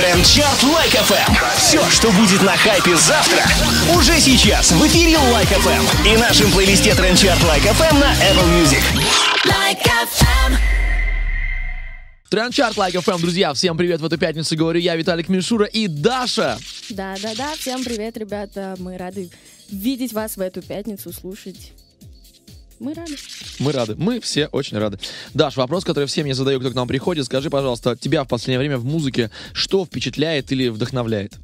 [0.00, 1.34] Трендчарт Like FM.
[1.58, 3.44] Все, что будет на хайпе завтра,
[3.94, 8.82] уже сейчас в эфире Like FM и нашем плейлисте Трендчарт Like FM на Apple Music.
[9.44, 10.56] Like FM.
[12.30, 16.58] Трендчарт Like FM, друзья, всем привет в эту пятницу, говорю я, Виталик Мишура и Даша.
[16.88, 18.76] Да-да-да, всем привет, ребята.
[18.78, 19.28] Мы рады
[19.68, 21.72] видеть вас в эту пятницу, слушать.
[22.80, 23.14] Мы рады.
[23.58, 24.98] Мы рады, мы все очень рады.
[25.34, 28.58] Даш, вопрос, который всем я задаю, кто к нам приходит, скажи, пожалуйста, тебя в последнее
[28.58, 31.34] время в музыке что впечатляет или вдохновляет?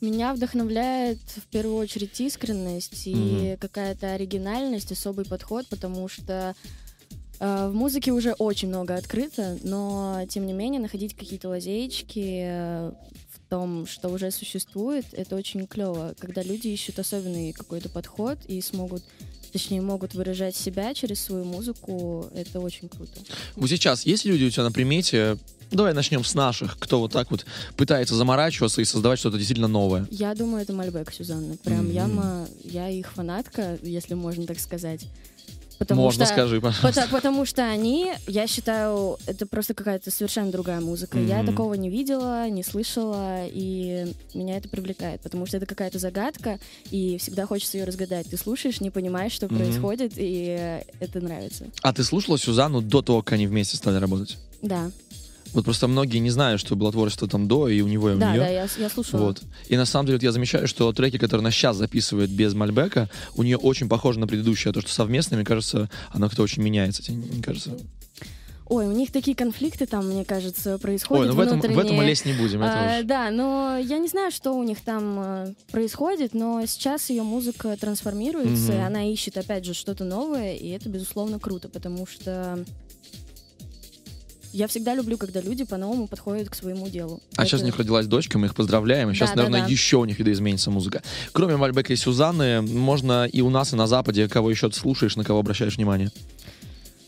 [0.00, 6.54] Меня вдохновляет в первую очередь искренность и какая-то оригинальность, особый подход, потому что
[7.40, 12.92] э, в музыке уже очень много открыто, но тем не менее находить какие-то лазеечки э,
[13.32, 18.60] в том, что уже существует, это очень клево, когда люди ищут особенный какой-то подход и
[18.60, 19.02] смогут,
[19.52, 23.12] точнее, могут выражать себя через свою музыку, это очень круто.
[23.56, 25.36] Вот сейчас есть люди у тебя на примете?
[25.70, 30.06] Давай начнем с наших, кто вот так вот пытается заморачиваться и создавать что-то действительно новое.
[30.10, 31.56] Я думаю, это Мальбек Сюзанна.
[31.64, 31.92] Прям Мгм.
[31.94, 35.06] яма, я их фанатка, если можно так сказать.
[35.78, 37.00] Потому Можно, что, скажи, пожалуйста.
[37.02, 41.18] Пота- потому что они, я считаю, это просто какая-то совершенно другая музыка.
[41.18, 41.46] Я Мгм.
[41.46, 46.58] такого не видела, не слышала, и меня это привлекает, потому что это какая-то загадка,
[46.90, 48.26] и всегда хочется ее разгадать.
[48.28, 49.56] Ты слушаешь, не понимаешь, что Мгм.
[49.58, 51.66] происходит, и это нравится.
[51.82, 54.36] А ты слушала Сюзанну до того, как они вместе стали работать?
[54.62, 54.90] Да,
[55.52, 58.18] Вот просто многие не знают, что было творчество там до, и у него, и у
[58.18, 58.40] да, нее.
[58.40, 59.20] да, я, я слушала.
[59.26, 59.42] Вот.
[59.68, 63.10] И на самом деле вот я замечаю, что треки, которые она сейчас записывает без Мальбека,
[63.36, 66.62] у нее очень похожи на предыдущие, а то, что совместно, мне кажется, она как-то очень
[66.62, 67.76] меняется, тебе не кажется?
[68.66, 71.96] Ой, у них такие конфликты там, мне кажется, происходят Ой, ну в этом, в этом
[71.96, 72.62] мы лезть не будем.
[72.62, 73.04] А, уж.
[73.04, 77.76] да, но я не знаю, что у них там э, происходит, но сейчас ее музыка
[77.78, 78.80] трансформируется, Мгм.
[78.80, 82.64] и она ищет, опять же, что-то новое, и это, безусловно, круто, потому что
[84.52, 87.20] я всегда люблю, когда люди по-новому подходят к своему делу.
[87.36, 89.10] А сейчас у Это- них родилась дочка, мы их поздравляем.
[89.10, 89.72] И сейчас, Да, да, наверное, да.
[89.72, 91.02] еще у них видоизменится музыка.
[91.32, 95.16] Кроме Мальбека и Сюзанны, можно и у нас, и на Западе, кого еще ты слушаешь,
[95.16, 96.10] на кого обращаешь внимание.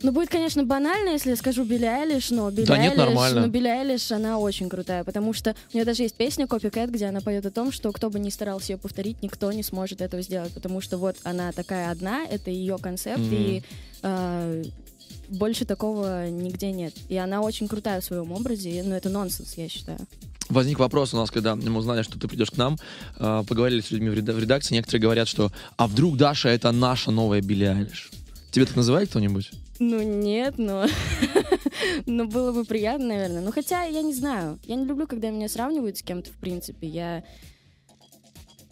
[0.03, 3.41] Ну, будет, конечно, банально, если я скажу Билли Айлиш, но Билли Да нет, Айлиш, нормально.
[3.41, 7.07] но Билли Айлиш, она очень крутая, потому что у нее даже есть песня Copycat, где
[7.07, 10.21] она поет о том, что кто бы ни старался ее повторить, никто не сможет этого
[10.23, 13.35] сделать, потому что вот она такая одна, это ее концепт, Мгм.
[13.35, 13.63] и
[14.03, 14.65] э,
[15.29, 16.95] больше такого нигде нет.
[17.09, 19.99] И она очень крутая в своем образе, но это нонсенс, я считаю.
[20.49, 22.77] Возник вопрос у нас, когда мы узнали, что ты придешь к нам,
[23.19, 26.71] э, поговорили с людьми в реда- в редакции, некоторые говорят, что «А вдруг Даша— это
[26.71, 28.11] наша новая Билли Айлиш?»
[28.55, 29.51] Тебе так называет кто-нибудь?
[29.81, 30.87] Ну нет, но...
[32.07, 33.41] но было бы приятно, наверное.
[33.41, 34.61] Ну хотя, я не знаю.
[34.65, 36.87] Я не люблю, когда меня сравнивают с кем-то, в принципе.
[36.87, 37.25] Я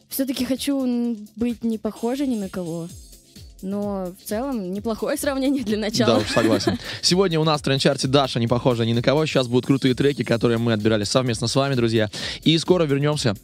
[0.08, 2.88] все-таки хочу быть не похожей ни на кого.
[3.62, 6.18] Но в целом неплохое сравнение для Да начала.
[6.18, 6.78] уж, согласен.
[7.00, 9.24] Сегодня у нас в трендчарте Даша не похожа ни на кого.
[9.26, 12.10] Сейчас будут крутые треки, которые мы отбирали совместно с вами, друзья.
[12.42, 13.36] И скоро вернемся.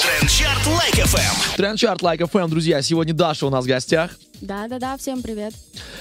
[0.00, 1.56] Трендчарт Like FM.
[1.56, 2.80] Трендчарт Like Like FM, друзья.
[2.82, 4.12] Сегодня Даша у нас в гостях.
[4.40, 5.52] Да-да-да, всем привет.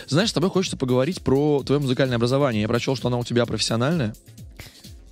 [0.07, 2.61] Знаешь, с тобой хочется поговорить про твое музыкальное образование.
[2.61, 4.13] Я прочел, что оно у тебя профессиональное.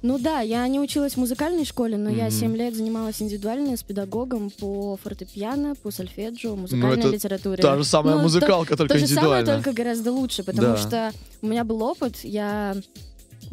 [0.04, 2.32] Ну да, я не училась в музыкальной школе, но я Мгм.
[2.32, 7.62] 7 лет занималась индивидуально с педагогом по фортепиано, по сольфеджио, музыкальной Ну, это литературе.
[7.64, 9.54] Та же самая Ну, то- музыкалка, только То же самое, индивидуально.
[9.64, 10.78] только гораздо лучше, потому Да.
[10.78, 12.76] что у меня был опыт, я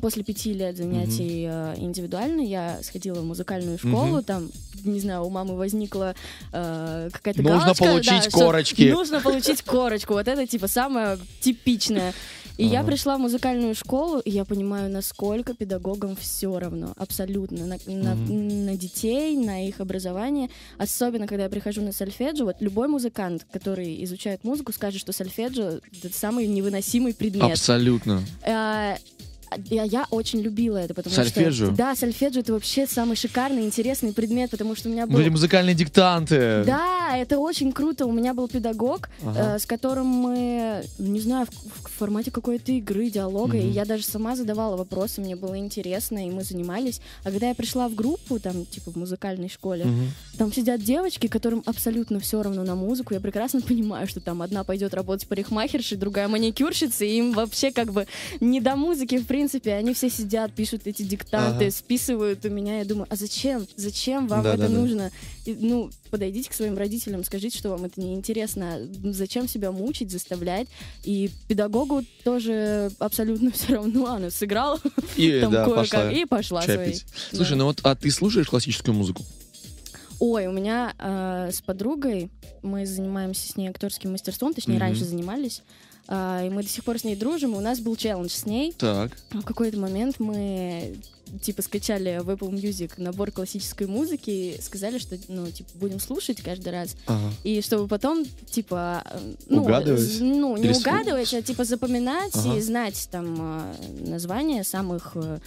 [0.03, 4.25] после пяти лет занятий э, индивидуально я сходила в музыкальную школу, Мгм.
[4.25, 4.51] там,
[4.85, 6.15] не знаю, у мамы возникла
[6.53, 8.91] э, какая-то Нужно галочка, получить да, корочки.
[8.93, 12.13] Нужно получить корочку, вот это типа самое типичное.
[12.57, 17.79] И я пришла в музыкальную школу, и я понимаю, насколько педагогам все равно, абсолютно, на,
[17.87, 20.51] на- на детей, на их образование.
[20.79, 25.81] Особенно, когда я прихожу на сольфеджио, вот любой музыкант, который изучает музыку, скажет, что сольфеджио—
[26.05, 27.53] это самый невыносимый предмет.
[27.53, 28.23] Абсолютно.
[28.47, 28.97] А,
[29.71, 31.67] Я, я очень любила это, потому Сольфеджио?
[31.67, 31.75] что...
[31.77, 35.15] Да, сольфеджио— это вообще самый шикарный, интересный предмет, потому что у меня был...
[35.15, 36.63] Ну, эти музыкальные диктанты.
[36.67, 38.07] Да, это очень круто.
[38.07, 39.55] У меня был педагог, Ага.
[39.57, 43.67] э, с которым мы, не знаю, в, в формате какой-то игры, диалога, Мгм.
[43.67, 47.01] и я даже сама задавала вопросы, мне было интересно, и мы занимались.
[47.23, 50.07] А когда я пришла в группу, там, типа, в музыкальной школе, Мгм.
[50.39, 53.15] там сидят девочки, которым абсолютно все равно на музыку.
[53.15, 57.93] Я прекрасно понимаю, что там одна пойдет работать парикмахершей, другая маникюрщицей, и им вообще как
[57.93, 58.07] бы
[58.41, 59.44] не до музыки, в принципе.
[59.79, 61.71] Они все сидят, пишут эти диктанты, Ага.
[61.71, 62.79] списывают у меня.
[62.79, 63.67] Я думаю, а зачем?
[63.77, 64.65] Зачем вам Да-да-да.
[64.65, 65.11] это нужно?
[65.45, 68.81] И, ну, подойдите к своим родителям, скажите, что вам это неинтересно.
[69.13, 70.69] Зачем себя мучить, заставлять?
[71.05, 74.07] И педагогу тоже абсолютно все равно.
[74.07, 74.81] Она сыграла
[75.17, 77.03] И, там да, пошла и пошла своей.
[77.33, 77.57] Слушай, Да.
[77.57, 79.25] ну вот, а ты слушаешь классическую музыку?
[80.21, 82.31] Ой, у меня э, с подругой,
[82.63, 84.81] мы занимаемся с ней актерским мастерством, точнее, Мгм.
[84.83, 85.63] раньше занимались.
[86.07, 88.45] А, и мы до сих пор с ней дружим, и у нас был челлендж с
[88.47, 88.73] ней.
[88.77, 89.13] Так.
[89.31, 90.97] В какой-то момент мы
[91.41, 96.41] типа скачали в Apple Music набор классической музыки и сказали, что ну типа будем слушать
[96.43, 97.33] каждый раз Ага.
[97.43, 99.03] и чтобы потом типа
[99.49, 100.19] ну, Угадывать?
[100.21, 102.57] ну не с- угадывать, а типа запоминать Ага.
[102.57, 103.75] и знать там э,
[104.07, 105.39] названия самых э,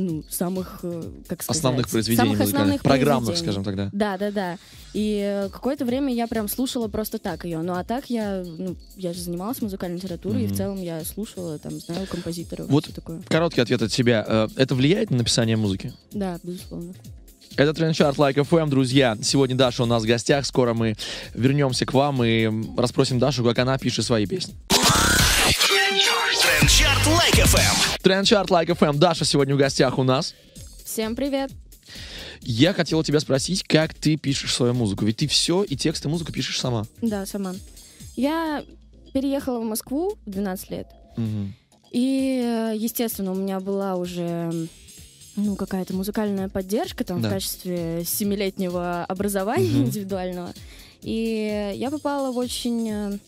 [0.00, 2.82] ну самых э, как сказать Основных произведений самых музыкальных.
[2.82, 3.52] Программных, произведений.
[3.52, 3.90] скажем тогда.
[3.92, 4.58] Да, да, да.
[4.94, 7.58] И э, какое-то время я прям слушала просто так ее.
[7.58, 10.54] Ну а так я, ну, я же занималась музыкальной литературой, и Мгм.
[10.54, 13.22] в целом я слушала, там, знаю композиторов, Вот такое.
[13.28, 14.24] Короткий ответ от тебя.
[14.26, 15.92] Э, Это влияет на написание музыки?
[16.12, 16.94] Да, безусловно.
[17.56, 19.18] Это Трендчарт Like FM, друзья.
[19.20, 20.46] Сегодня Даша у нас в гостях.
[20.46, 20.94] Скоро мы
[21.34, 24.54] вернемся к вам и расспросим Дашу, как она пишет свои песни.
[25.98, 28.00] Трендчарт Лайк FM.
[28.02, 28.98] Трендчарт Like FM.
[28.98, 30.32] Даша сегодня в гостях у нас.
[30.84, 31.50] Всем привет.
[32.40, 35.04] Я хотел у тебя спросить, как ты пишешь свою музыку?
[35.04, 36.84] Ведь ты все и текст, и музыку пишешь сама.
[37.02, 37.52] Да, сама.
[38.14, 38.64] Я
[39.12, 40.86] переехала в Москву в 12 лет.
[41.16, 41.52] Мгм.
[41.90, 44.68] И, естественно, у меня была уже
[45.34, 47.28] ну, какая-то музыкальная поддержка там Да.
[47.28, 49.86] в качестве семилетнего образования Мгм.
[49.86, 50.52] индивидуального.
[51.02, 53.18] И я попала в очень э,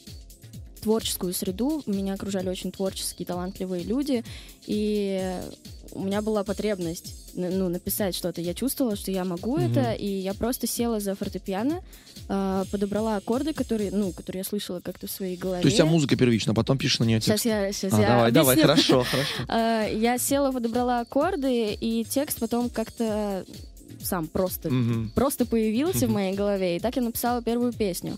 [0.81, 1.82] творческую среду.
[1.87, 4.25] Меня окружали очень творческие, талантливые люди.
[4.67, 5.41] И
[5.93, 8.41] у меня была потребность ну, написать что-то.
[8.41, 9.71] Я чувствовала, что я могу Мгм.
[9.71, 11.81] это, и я просто села за фортепиано,
[12.29, 15.62] э, подобрала аккорды, которые, ну, которые я слышала как-то в своей голове.
[15.62, 17.47] То есть у тебя музыка первична, потом пишешь на нее Сейчас текст.
[17.47, 18.69] я, сейчас А, я давай, давай, объясню.
[18.75, 19.33] хорошо, хорошо.
[19.49, 23.44] А, Я села, подобрала аккорды, и текст потом как-то
[24.03, 25.11] сам просто, Мгм.
[25.15, 26.12] просто появился в Мгм.
[26.12, 26.76] моей голове.
[26.76, 28.17] И так я написала первую песню.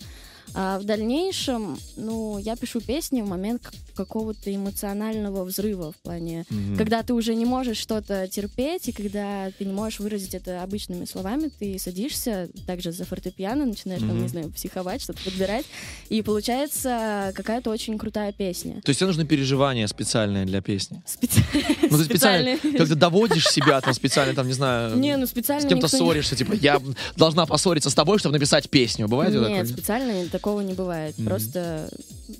[0.55, 3.63] А в дальнейшем, ну, я пишу песни в момент
[3.95, 6.77] какого-то эмоционального взрыва в плане, Мгм.
[6.77, 11.05] когда ты уже не можешь что-то терпеть, и когда ты не можешь выразить это обычными
[11.05, 14.23] словами, ты садишься также за фортепиано, начинаешь, там, Мгм.
[14.23, 15.67] не знаю, психовать, что-то подбирать,
[16.09, 18.81] и получается какая-то очень крутая песня.
[18.83, 21.03] То есть тебе нужны переживания специальные для песни?
[21.07, 21.43] Специ-
[21.91, 25.31] Ну, ты специально, как ты доводишь себя там специально, там, не знаю, Не, ну с
[25.31, 26.81] специально кем-то никто не- ссоришься, типа, я
[27.17, 29.09] должна поссориться с тобой, чтобы написать песню.
[29.09, 31.17] Бывает Нет, специально такого не бывает.
[31.19, 31.27] Мгм.
[31.29, 31.89] Просто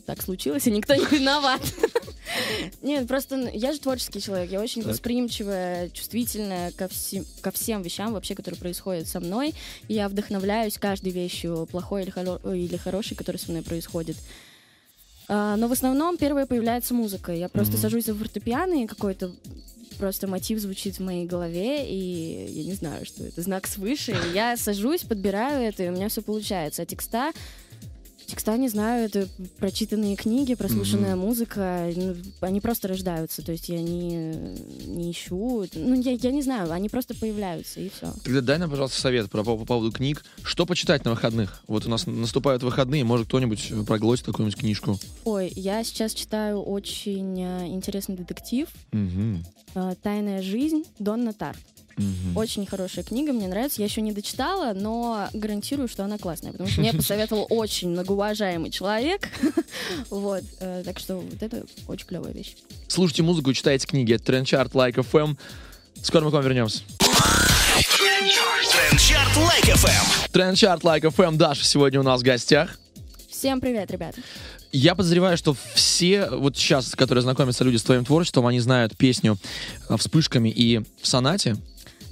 [0.07, 1.61] так случилось, и никто не виноват.
[2.83, 4.91] Нет, просто я же творческий человек, я очень Так.
[4.93, 9.55] восприимчивая, чувствительная ко, всем, ко всем вещам вообще, которые происходят со мной.
[9.87, 14.17] И я вдохновляюсь каждой вещью, плохой или, хоро- или хорошей, которая со мной происходит.
[15.29, 17.33] А, но в основном первое появляется музыка.
[17.33, 17.83] Я просто Мгм.
[17.83, 19.31] сажусь за фортепиано, и какой-то
[19.99, 24.17] просто мотив звучит в моей голове, и я не знаю, что это знак свыше.
[24.35, 26.83] Я сажусь, подбираю это, и у меня все получается.
[26.83, 27.31] А текста
[28.33, 33.83] Текста не знаю, это прочитанные книги, прослушанная музыка, ну, они просто рождаются, то есть я
[33.83, 34.35] не,
[34.87, 38.11] не ищу, ну я, я не знаю, они просто появляются и все.
[38.25, 40.25] Тогда дай нам, пожалуйста, совет про, по, по поводу книг.
[40.43, 41.63] Что почитать на выходных?
[41.69, 44.99] Вот у нас наступают выходные, может кто-нибудь э, проглотит какую-нибудь книжку.
[45.25, 51.55] Ой, я сейчас читаю очень э, интересный детектив э, «Тайная жизнь» Донна Тар.
[51.97, 52.37] Мгм.
[52.37, 53.81] Очень хорошая книга, мне нравится.
[53.81, 58.71] Я еще не дочитала, но гарантирую, что она классная, потому что мне посоветовал очень многоуважаемый
[58.71, 59.29] человек.
[60.11, 62.55] Вот, э, так что вот это очень клевая вещь.
[62.89, 64.13] Слушайте музыку и читайте книги.
[64.13, 65.37] Это Трендчарт Like FM.
[66.03, 66.81] Скоро мы к вам вернемся.
[68.73, 70.31] Трендчарт Лайк FM.
[70.33, 71.37] Трендчарт Like FM.
[71.37, 72.79] Даша сегодня у нас в гостях.
[73.31, 74.21] Всем привет, ребята.
[74.73, 79.37] Я подозреваю, что все, вот сейчас, которые знакомятся люди с твоим творчеством, они знают песню
[79.89, 81.57] э, «Вспышками» и «В сонате».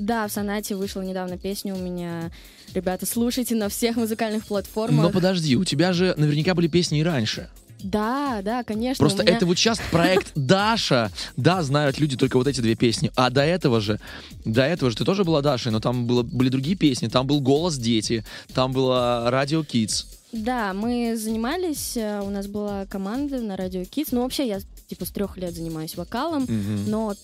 [0.00, 2.30] Да, в сонате вышла недавно песня у меня.
[2.74, 5.02] Ребята, слушайте на всех музыкальных платформах.
[5.02, 7.50] Но подожди, у тебя же наверняка были песни и раньше.
[7.82, 9.02] Да, да, конечно.
[9.02, 11.10] Просто меня- это вот сейчас проект Даша.
[11.36, 13.12] Да, знают люди только вот эти две песни.
[13.14, 14.00] А до этого же,
[14.46, 17.08] до этого же ты тоже была Дашей, но там было, были другие песни.
[17.08, 20.06] Там был «Голос дети», там было «Радио Kids».
[20.32, 24.08] Да, мы занимались, э, у нас была команда на радио Kids.
[24.12, 26.90] Ну, вообще, я типа с трех лет занимаюсь вокалом, Мгм.
[26.90, 27.14] но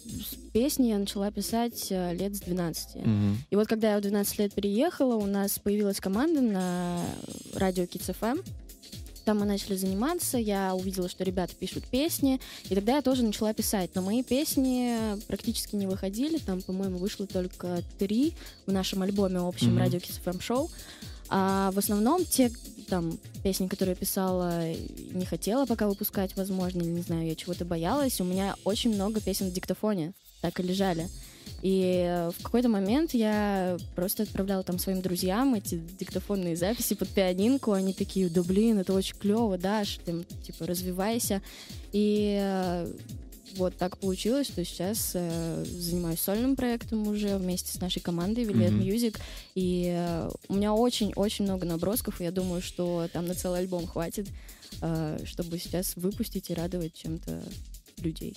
[0.52, 2.96] песни я начала писать э, лет с 12.
[2.96, 3.38] Мгм.
[3.50, 7.04] И вот когда я в 12 лет переехала, у нас появилась команда на
[7.54, 8.42] радио Kids FM.
[9.24, 13.52] Там мы начали заниматься, я увидела, что ребята пишут песни, и тогда я тоже начала
[13.52, 13.90] писать.
[13.96, 14.96] Но мои песни
[15.26, 18.34] практически не выходили, там, по-моему, вышло только три
[18.66, 19.78] в нашем альбоме общем Мгм.
[19.78, 20.70] радио Kids FM шоу.
[21.28, 22.50] А в основном те
[22.88, 24.62] там песни, которые я писала,
[25.12, 28.20] не хотела пока выпускать, возможно, или не знаю, я чего-то боялась.
[28.20, 31.08] У меня очень много песен в диктофоне так и лежали.
[31.62, 37.72] И в какой-то момент я просто отправляла там своим друзьям эти диктофонные записи под пианинку.
[37.72, 41.42] Они такие, да блин, это очень клево, Даш, ты, типа, развивайся.
[41.92, 42.92] И э,
[43.54, 48.72] вот так получилось, что сейчас э, занимаюсь сольным проектом уже вместе с нашей командой Вилет
[48.72, 48.82] Мгм.
[48.82, 49.16] Music.
[49.54, 53.86] И э, у меня очень-очень много набросков, и я думаю, что там на целый альбом
[53.86, 54.28] хватит,
[54.82, 57.42] э, чтобы сейчас выпустить и радовать чем-то
[57.98, 58.36] людей.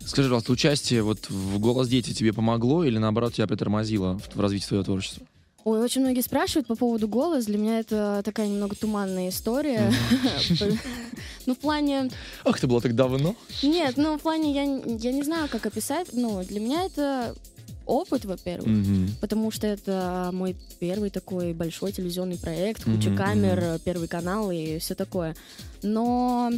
[0.00, 4.40] Скажи, пожалуйста, участие вот в «Голос дети» тебе помогло или, наоборот, тебя притормозило в, в
[4.40, 5.26] развитии твоего творчества?
[5.66, 7.46] Ой, очень многие спрашивают по поводу голос.
[7.46, 9.92] Для меня это такая немного туманная история.
[11.46, 12.08] Ну, в плане...
[12.44, 13.34] Ах, это было так давно.
[13.64, 14.64] Нет, ну, в плане я,
[15.12, 16.08] не знаю, как описать.
[16.12, 17.34] Ну, для меня это
[17.84, 18.68] опыт, во-первых.
[18.68, 19.16] Мгм.
[19.20, 24.78] Потому что это мой первый такой большой телевизионный проект, куча Мгм, камер, первый канал и
[24.78, 25.34] все такое.
[25.82, 26.52] Но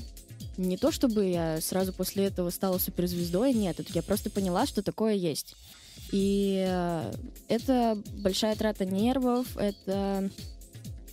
[0.59, 5.15] не то чтобы я сразу после этого стала суперзвездой, нет, я просто поняла, что такое
[5.15, 5.57] есть.
[6.13, 7.13] И э,
[7.49, 10.31] это большая трата нервов, это...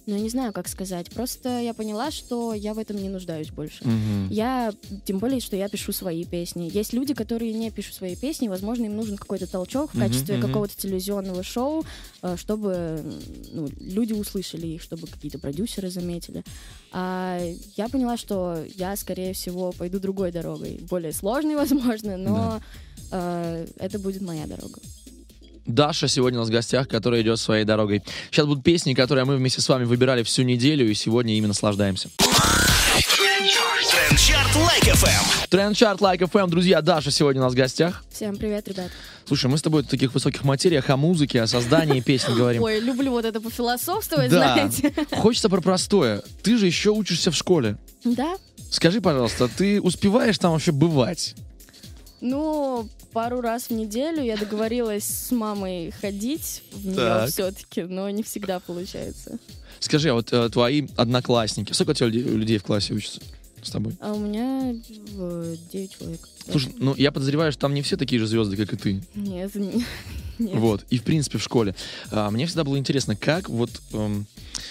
[0.08, 1.10] Ну, я не знаю, как сказать.
[1.10, 3.84] Просто я поняла, что я в этом не нуждаюсь больше.
[3.84, 4.28] Мгм.
[4.30, 4.72] Я,
[5.04, 6.70] тем более, что я пишу свои песни.
[6.72, 10.48] Есть люди, которые не пишут свои песни, возможно, им нужен какой-то толчок в качестве мгм.
[10.48, 11.86] какого-то телевизионного шоу,
[12.22, 13.02] э, чтобы
[13.52, 16.44] ну, люди услышали их, чтобы какие-то продюсеры заметили.
[16.92, 17.42] А
[17.76, 22.62] я поняла, что я, скорее всего, пойду другой дорогой, более сложной, возможно, но
[23.12, 24.80] э, это будет моя дорога.
[25.66, 28.04] Даша сегодня у нас в гостях, которая идет своей дорогой.
[28.30, 32.10] Сейчас будут песни, которые мы вместе с вами выбирали всю неделю, и сегодня ими наслаждаемся.
[33.92, 35.48] Трендчарт Like FM.
[35.50, 38.04] Тренд-чарт Like FM, друзья, Даша сегодня у нас в гостях.
[38.12, 38.92] Всем привет, ребят.
[39.26, 42.62] Слушай, мы с тобой в таких высоких материях о музыке, о создании песен говорим.
[42.62, 44.94] Ой, люблю вот это пофилософствовать, Да, знаете.
[45.12, 46.22] хочется про простое.
[46.44, 47.78] Ты же еще учишься в школе.
[48.04, 48.36] Да?
[48.70, 51.36] Скажи, пожалуйста, ты успеваешь там вообще бывать?
[52.26, 57.30] Ну, пару раз в неделю я договорилась с мамой ходить в нее Так.
[57.30, 59.38] все-таки, но не всегда получается.
[59.80, 63.22] Скажи, а вот э, твои одноклассники, сколько у тебя людей, людей в классе учатся
[63.62, 63.96] с тобой?
[64.00, 66.20] А у меня 9 человек.
[66.50, 69.04] Слушай, ну я подозреваю, что там не все такие же звезды, как и ты.
[69.14, 69.86] Нет, не-
[70.40, 70.56] нет.
[70.56, 71.76] Вот, и в принципе в школе.
[72.12, 74.26] А, мне всегда было интересно, как вот эм,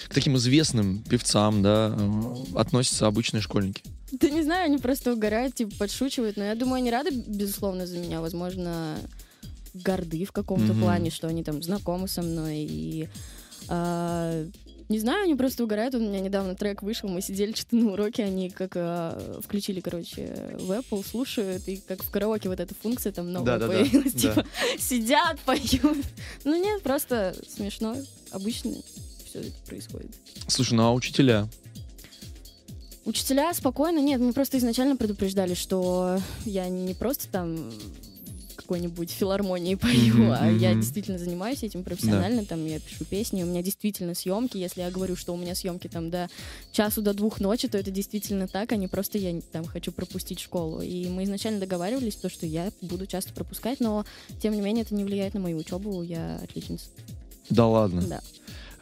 [0.09, 3.83] к таким известным певцам, да, э, относятся обычные школьники.
[4.21, 7.99] Да не знаю, они просто угорают, типа, подшучивают, но я думаю, они рады, безусловно, за
[7.99, 8.97] меня, возможно,
[9.75, 10.81] горды в каком-то Мгм.
[10.83, 13.09] плане, что они там знакомы со мной, и...
[13.69, 14.47] а,
[14.91, 15.95] не знаю, они просто угорают.
[15.95, 20.55] У меня недавно трек вышел, мы сидели что-то на уроке, они как а, включили, короче,
[20.59, 24.19] в Apple, слушают, и как в караоке вот эта функция там новая Да-да-да, появилась, да.
[24.21, 24.47] типа,
[24.79, 26.05] сидят, поют.
[26.45, 27.97] Ну нет, просто смешно,
[28.31, 28.73] обычно
[29.25, 30.11] все это происходит.
[30.49, 31.49] Слушай, ну а учителя?
[33.05, 37.71] Учителя спокойно, нет, мы просто изначально предупреждали, что я не просто там
[38.57, 40.81] какой-нибудь филармонии пою, Мгм, а я мгм.
[40.81, 45.17] действительно занимаюсь этим профессионально, там я пишу песни, у меня действительно съемки, если я говорю,
[45.17, 46.31] что у меня съемки там до
[46.73, 50.41] часу, до двух ночи, то это действительно так, а не просто я там хочу пропустить
[50.41, 50.81] школу.
[50.81, 54.07] И мы изначально договаривались, то, что я буду часто пропускать, но
[54.41, 56.87] тем не менее это не влияет на мою учебу, я отличница.
[57.51, 58.03] Да ладно.
[58.03, 58.21] Да.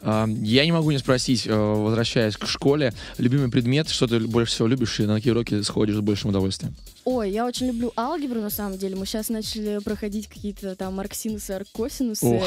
[0.04, 4.68] Я не могу не спросить, э, возвращаясь к школе, любимый предмет, что ты больше всего
[4.68, 6.74] любишь и на какие уроки сходишь с большим удовольствием?
[7.04, 8.96] Ой, я очень люблю алгебру, на самом деле.
[8.96, 12.26] Мы сейчас начали проходить какие-то там арксинусы, арккосинусы.
[12.26, 12.44] Ох.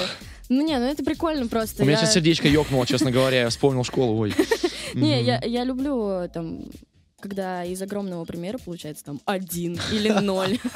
[0.49, 1.83] Ну не, ну это прикольно просто.
[1.83, 4.33] У меня Я- сейчас сердечко ёкнуло, честно говоря, я вспомнил школу, ой.
[4.93, 6.61] Не, я люблю там
[7.25, 10.59] когда из огромного примера получается там один или ноль.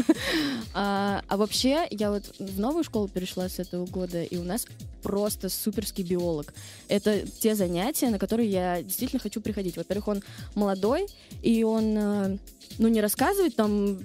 [0.74, 4.68] А а вообще, я вот в новую школу перешла с этого года, и у нас
[5.02, 6.54] просто суперский биолог.
[6.88, 9.78] Это те занятия, на которые я действительно хочу приходить.
[9.78, 10.24] Во-первых, он
[10.56, 11.08] молодой,
[11.42, 12.38] и он, э,
[12.78, 14.00] ну, не рассказывает там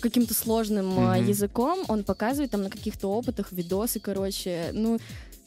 [0.00, 4.70] каким-то сложным э, языком, он показывает там на каких-то опытах видосы, короче.
[4.72, 4.98] Ну,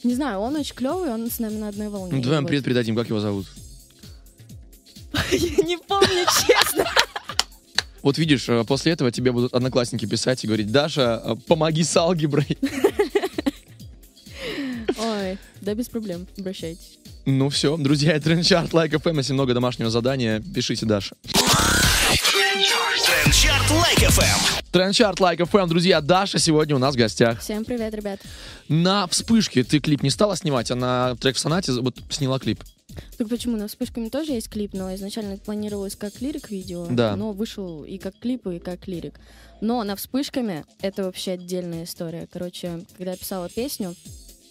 [0.02, 2.12] не знаю, он очень клевый, он с нами на одной волне.
[2.14, 3.46] Ну, давай привет передадим, как его зовут?
[5.30, 6.84] Я не помню, честно.
[8.02, 11.96] Вот видишь, э, после этого тебе будут одноклассники писать и говорить, Даша, э, помоги с
[11.96, 12.58] алгеброй.
[14.98, 16.98] Ой, да без проблем, обращайтесь.
[17.24, 21.16] Ну все, друзья, это Trend Chart, Like FM, если много домашнего задания, пишите Даша.
[23.24, 24.64] Trend Chart Like FM.
[24.70, 27.40] Trend Chart, Like FM, друзья, Даша сегодня у нас в гостях.
[27.40, 28.20] Всем привет, ребят.
[28.68, 32.62] На вспышке ты клип не стала снимать, а на трек в сонате вот сняла клип.
[33.16, 33.56] Так почему?
[33.56, 37.16] На вспышками тоже есть клип, но изначально планировалось как лирик-видео, Да.
[37.16, 39.18] но вышел и как клип, и как лирик.
[39.60, 42.28] Но на вспышками это вообще отдельная история.
[42.30, 43.94] Короче, когда я писала песню,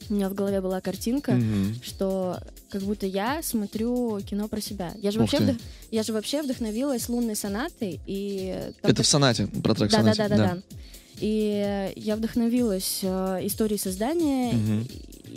[0.10, 1.76] у меня в голове была картинка, Мгм.
[1.84, 4.94] что как будто я смотрю кино про себя.
[5.02, 5.62] Я же Ух вообще, вдох-
[5.92, 9.98] я же вообще вдохновилась лунной сонатой и там Это так- в сонате, про трек да,
[10.02, 10.28] да, сонате.
[10.30, 10.62] да, да, да.
[11.22, 14.88] И я вдохновилась э, историей создания Мгм.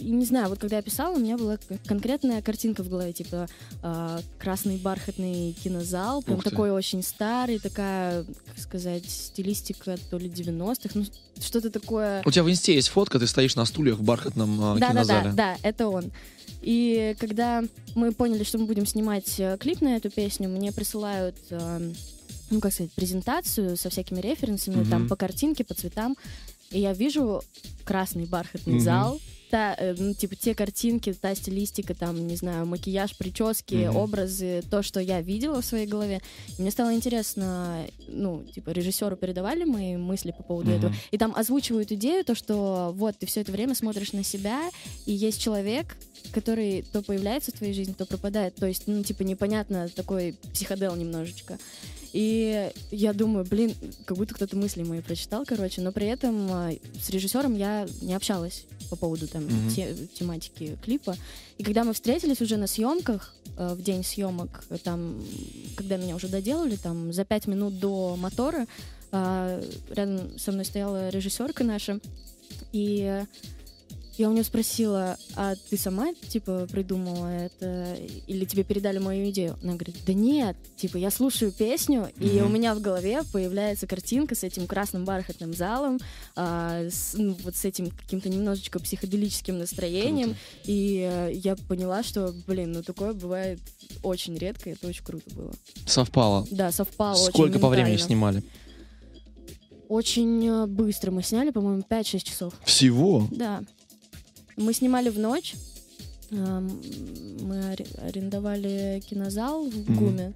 [0.01, 3.49] Не знаю, вот когда я писала, у меня была конкретная картинка в голове, типа
[3.83, 10.91] а, красный бархатный кинозал, прям такой очень старый, такая, как сказать, стилистика то ли 90-х,
[10.95, 11.05] ну
[11.41, 12.23] что-то такое.
[12.25, 14.89] У тебя в инсте есть фотка, ты стоишь на стульях в бархатном а, Да, да,
[14.93, 15.31] кинозале.
[15.31, 16.13] да, да, это он.
[16.63, 17.63] И когда
[17.95, 21.93] мы поняли, что мы будем снимать э, клип на эту песню, мне присылают, э,
[22.51, 24.91] ну как сказать, презентацию со всякими референсами, Мгм.
[24.91, 26.17] там по картинке, по цветам,
[26.71, 27.43] и я вижу
[27.85, 28.83] красный бархатный Мгм.
[28.83, 29.21] зал.
[29.49, 33.97] Та, э, ну, типа те картинки, та стилистика, там, не знаю, макияж, прически, Мгм.
[33.97, 36.21] образы, то, что я видела в своей голове.
[36.59, 40.79] И мне стало интересно, ну, типа, режиссеру передавали мои мысли по поводу Мгм.
[40.79, 40.95] этого.
[41.13, 44.69] И там озвучивают идею, то, что вот ты все это время смотришь на себя,
[45.07, 45.97] и есть человек,
[46.33, 48.57] который то появляется в твоей жизни, то пропадает.
[48.57, 51.57] То есть, ну, типа, непонятно, такой психодел немножечко.
[52.17, 53.75] И я думаю, блин,
[54.07, 58.15] как будто кто-то мысли мои прочитал, короче, но при этом а, с режиссером я не
[58.15, 59.69] общалась по поводу там Мгм.
[59.75, 61.15] те- тематики клипа.
[61.59, 65.23] И когда мы встретились уже на съемках, э, в день съемок, э, там,
[65.77, 68.67] когда меня уже доделали, там, за пять минут до мотора,
[69.13, 72.01] а, рядом со мной стояла режиссерка наша,
[72.73, 73.25] и
[74.19, 77.97] я у нее спросила, а ты сама, типа, придумала это,
[78.27, 79.59] или тебе передали мою идею?
[79.63, 82.47] Она говорит, да нет, типа, я слушаю песню, и Мгм.
[82.47, 85.99] у меня в голове появляется картинка с этим красным бархатным залом,
[86.35, 90.41] а, с, ну, вот с этим каким-то немножечко психоделическим настроением, Круто.
[90.65, 93.61] и э, я поняла, что, блин, ну такое бывает
[94.03, 95.53] очень редко, и это очень круто было.
[95.87, 96.47] Совпало.
[96.51, 98.43] Да, совпало Сколько по времени снимали?
[99.89, 102.55] Очень э, быстро мы сняли, по-моему, 5-6 часов.
[102.65, 103.29] Всего?
[103.31, 103.63] Да.
[104.57, 105.55] Мы снимали в ночь.
[106.31, 109.95] Мы аре- арендовали кинозал в.
[109.97, 110.33] ГУМе.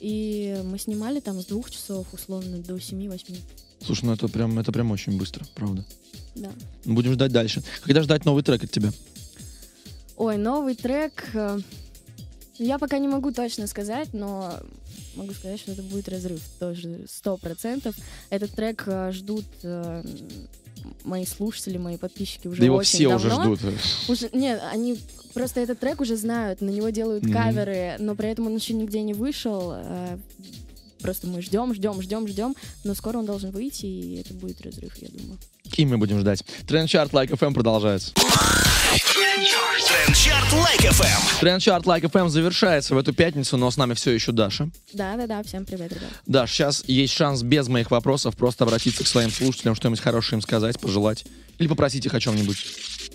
[0.00, 3.38] И мы снимали там с двух часов, условно, до 7-8.
[3.86, 5.84] Слушай, ну это прям, это прям очень быстро, правда.
[6.34, 6.50] Да.
[6.84, 7.62] Будем ждать дальше.
[7.82, 8.92] Когда ждать новый трек от тебя?
[10.16, 11.30] Ой, новый трек.
[11.34, 11.58] э,
[12.58, 14.54] Я пока не могу точно сказать, но
[15.16, 16.40] могу сказать, что это будет разрыв.
[16.58, 17.94] Тоже сто процентов.
[18.30, 20.04] Этот трек э, ждут э,
[21.04, 23.54] мои слушатели, мои подписчики уже да его очень все уже давно.
[23.56, 23.72] ждут.
[24.08, 24.98] Уже, нет, они
[25.32, 27.32] просто этот трек уже знают, на него делают Мгм.
[27.32, 29.72] каверы, но при этом он еще нигде не вышел.
[29.74, 30.18] э,
[31.00, 34.94] Просто мы ждем, ждем, ждем, ждем, но скоро он должен выйти, и это будет разрыв,
[35.02, 35.38] я думаю.
[35.76, 36.42] И мы будем ждать.
[36.66, 38.14] Тренд-чарт Like FM продолжается.
[39.34, 41.40] Трендчарт Лайк FM.
[41.40, 44.68] Тренд-чарт Like FM завершается в эту пятницу, но с нами все еще Даша.
[44.92, 46.08] Да-да-да, всем привет, ребят.
[46.26, 50.42] Даш, сейчас есть шанс без моих вопросов просто обратиться к своим слушателям, что-нибудь хорошее им
[50.42, 51.24] сказать, пожелать.
[51.58, 52.64] Или попросить их о чем-нибудь.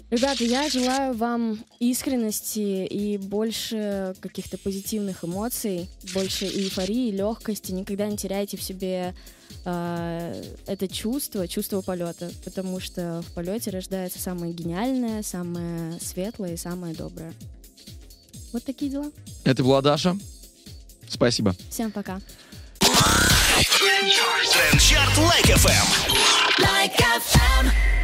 [0.09, 7.71] Ребята, я желаю вам искренности и больше каких-то позитивных эмоций, больше эйфории, легкости.
[7.71, 9.13] Никогда не теряйте в себе
[9.65, 16.57] э, это чувство, чувство полета, потому что в полете рождается самое гениальное, самое светлое и
[16.57, 17.31] самое доброе.
[18.51, 19.11] Вот такие дела.
[19.43, 20.17] Это была Даша.
[21.07, 21.55] Спасибо.
[21.69, 22.19] Всем пока.
[24.49, 25.85] Трендчарт Лайк FM.
[26.57, 27.98] Like FM.